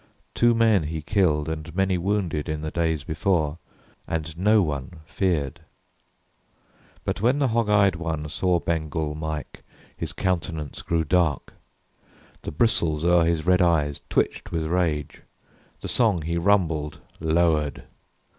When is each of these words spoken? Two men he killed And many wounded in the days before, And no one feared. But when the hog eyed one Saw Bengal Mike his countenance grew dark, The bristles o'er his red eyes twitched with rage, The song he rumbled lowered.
Two 0.33 0.55
men 0.55 0.85
he 0.85 1.03
killed 1.03 1.47
And 1.47 1.75
many 1.75 1.95
wounded 1.95 2.49
in 2.49 2.61
the 2.61 2.71
days 2.71 3.03
before, 3.03 3.59
And 4.07 4.35
no 4.35 4.63
one 4.63 5.01
feared. 5.05 5.59
But 7.05 7.21
when 7.21 7.37
the 7.37 7.49
hog 7.49 7.69
eyed 7.69 7.97
one 7.97 8.27
Saw 8.27 8.59
Bengal 8.59 9.13
Mike 9.13 9.61
his 9.95 10.11
countenance 10.11 10.81
grew 10.81 11.03
dark, 11.03 11.53
The 12.41 12.51
bristles 12.51 13.05
o'er 13.05 13.25
his 13.25 13.45
red 13.45 13.61
eyes 13.61 14.01
twitched 14.09 14.51
with 14.51 14.65
rage, 14.65 15.21
The 15.81 15.87
song 15.87 16.23
he 16.23 16.35
rumbled 16.35 16.97
lowered. 17.19 17.83